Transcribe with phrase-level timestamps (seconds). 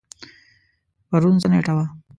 [1.09, 1.85] پرون څه نیټه وه؟